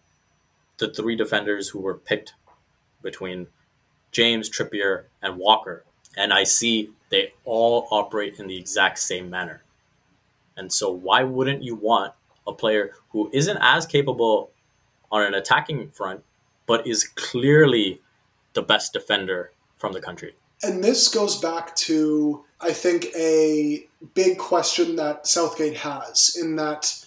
[0.78, 2.34] the three defenders who were picked
[3.02, 3.46] between
[4.12, 5.84] James, Trippier, and Walker,
[6.16, 9.62] and I see they all operate in the exact same manner.
[10.56, 12.12] And so why wouldn't you want
[12.46, 14.50] a player who isn't as capable
[15.10, 16.22] on an attacking front,
[16.66, 18.00] but is clearly
[18.52, 20.34] the best defender from the country.
[20.62, 27.04] And this goes back to, I think, a big question that Southgate has in that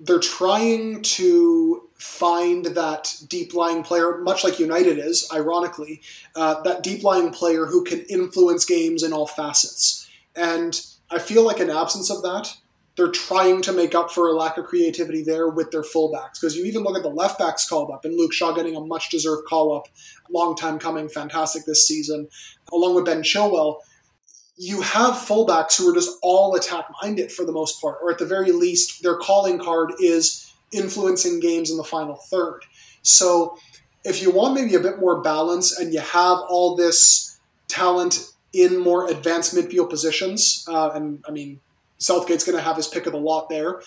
[0.00, 6.00] they're trying to find that deep lying player, much like United is, ironically,
[6.36, 10.08] uh, that deep lying player who can influence games in all facets.
[10.36, 10.80] And
[11.10, 12.56] I feel like an absence of that
[12.98, 16.40] they're trying to make up for a lack of creativity there with their fullbacks.
[16.40, 18.80] Because you even look at the left backs called up, and Luke Shaw getting a
[18.80, 19.86] much deserved call up,
[20.28, 22.28] long time coming, fantastic this season,
[22.72, 23.78] along with Ben Chilwell.
[24.56, 28.18] You have fullbacks who are just all attack minded for the most part, or at
[28.18, 32.62] the very least, their calling card is influencing games in the final third.
[33.02, 33.56] So
[34.04, 37.38] if you want maybe a bit more balance and you have all this
[37.68, 41.60] talent in more advanced midfield positions, uh, and I mean,
[41.98, 43.82] Southgate's going to have his pick of the lot there.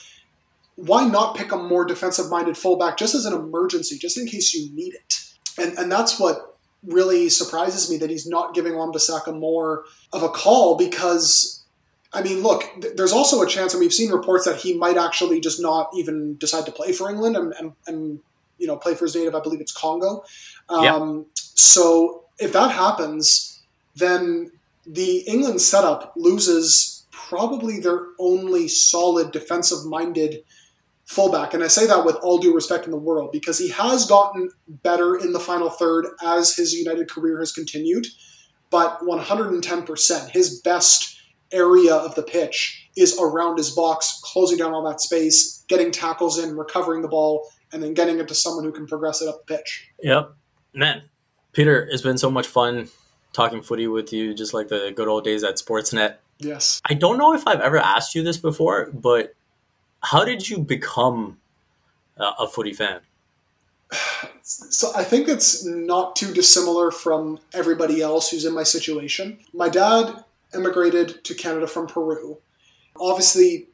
[0.75, 4.53] Why not pick a more defensive minded fullback just as an emergency, just in case
[4.53, 5.21] you need it?
[5.57, 9.83] And, and that's what really surprises me that he's not giving Wan-Bissaka more
[10.13, 11.63] of a call because,
[12.13, 14.97] I mean, look, th- there's also a chance, and we've seen reports that he might
[14.97, 18.19] actually just not even decide to play for England and, and, and
[18.57, 20.23] you know, play for his native, I believe it's Congo.
[20.69, 21.23] Um, yeah.
[21.35, 23.61] So if that happens,
[23.95, 24.51] then
[24.85, 27.00] the England setup loses
[27.31, 30.43] probably their only solid defensive minded
[31.05, 31.53] fullback.
[31.53, 34.49] And I say that with all due respect in the world because he has gotten
[34.67, 38.05] better in the final third as his United career has continued.
[38.69, 41.21] But 110%, his best
[41.53, 46.37] area of the pitch is around his box, closing down all that space, getting tackles
[46.37, 49.45] in, recovering the ball, and then getting it to someone who can progress it up
[49.47, 49.89] the pitch.
[50.03, 50.33] Yep.
[50.73, 51.03] Man,
[51.53, 52.89] Peter, it's been so much fun
[53.31, 56.15] talking footy with you, just like the good old days at Sportsnet.
[56.41, 56.81] Yes.
[56.85, 59.35] I don't know if I've ever asked you this before, but
[60.01, 61.37] how did you become
[62.17, 63.01] a footy fan?
[64.43, 69.39] So I think it's not too dissimilar from everybody else who's in my situation.
[69.53, 70.23] My dad
[70.53, 72.37] immigrated to Canada from Peru.
[72.99, 73.67] Obviously,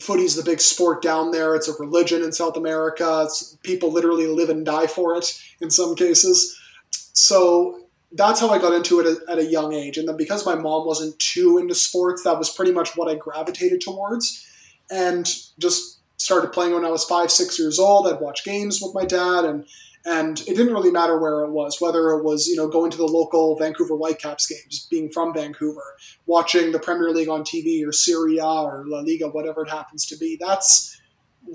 [0.00, 1.54] footy's the big sport down there.
[1.54, 3.24] It's a religion in South America.
[3.24, 6.58] It's, people literally live and die for it in some cases.
[6.90, 7.80] So
[8.12, 9.98] that's how I got into it at, a young age.
[9.98, 13.14] And then because my mom wasn't too into sports, that was pretty much what I
[13.14, 14.46] gravitated towards.
[14.90, 15.26] And
[15.58, 18.06] just started playing when I was five, six years old.
[18.06, 19.66] I'd watch games with my dad, and
[20.04, 22.96] and it didn't really matter where it was, whether it was you know going to
[22.96, 25.94] the local Vancouver Whitecaps games, being from Vancouver,
[26.26, 30.06] watching the Premier League on TV or Serie A or La Liga, whatever it happens
[30.06, 30.38] to be.
[30.40, 31.00] That's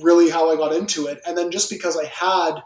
[0.01, 1.19] really how I got into it.
[1.25, 2.63] And then just because I had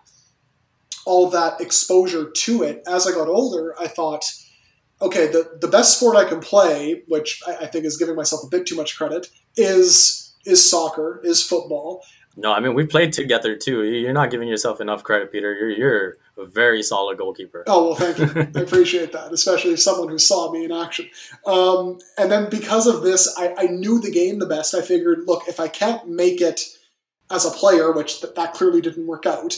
[1.07, 4.25] all that exposure to it as I got older, I thought,
[5.01, 8.43] okay, the, the best sport I can play, which I, I think is giving myself
[8.43, 12.03] a bit too much credit, is is soccer, is football.
[12.35, 13.83] No, I mean we played together too.
[13.83, 15.53] You're not giving yourself enough credit, Peter.
[15.53, 17.63] You're you're a very solid goalkeeper.
[17.67, 18.41] Oh well, thank you.
[18.59, 21.09] I appreciate that, especially someone who saw me in action.
[21.45, 24.75] Um, and then because of this, I, I knew the game the best.
[24.75, 26.65] I figured, look, if I can't make it
[27.31, 29.55] as a player, which th- that clearly didn't work out,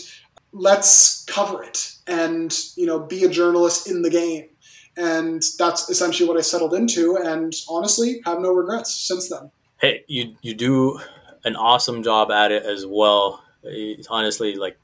[0.52, 4.50] let's cover it and you know be a journalist in the game.
[4.98, 9.52] And that's essentially what i settled into and honestly have no regrets since then.
[9.78, 11.00] Hey you you do
[11.46, 13.44] an awesome job at it as well.
[14.10, 14.78] Honestly like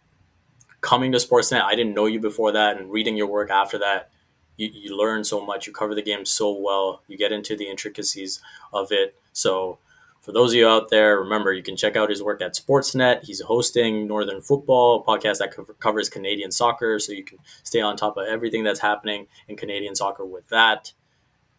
[0.81, 4.11] coming to sportsnet i didn't know you before that and reading your work after that
[4.57, 5.67] you, you learn so much.
[5.67, 7.01] You cover the game so well.
[7.07, 8.41] You get into the intricacies
[8.73, 9.15] of it.
[9.33, 9.79] So
[10.25, 13.25] For those of you out there, remember you can check out his work at Sportsnet.
[13.25, 17.95] He's hosting Northern Football, a podcast that covers Canadian soccer, so you can stay on
[17.95, 20.93] top of everything that's happening in Canadian soccer with that.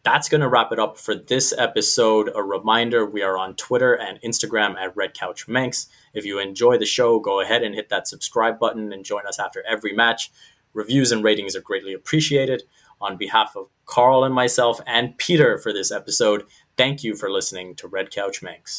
[0.02, 2.28] That's going to wrap it up for this episode.
[2.34, 5.86] A reminder we are on Twitter and Instagram at Red Couch Manx.
[6.12, 9.38] If you enjoy the show, go ahead and hit that subscribe button and join us
[9.38, 10.32] after every match.
[10.72, 12.64] Reviews and ratings are greatly appreciated.
[13.00, 16.44] On behalf of Carl and myself and Peter for this episode,
[16.76, 18.74] thank you for listening to Red Couch Manx.